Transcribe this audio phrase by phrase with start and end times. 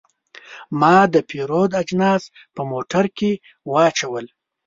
[0.79, 2.23] ما د پیرود اجناس
[2.55, 3.31] په موټر کې
[3.71, 4.25] واچول.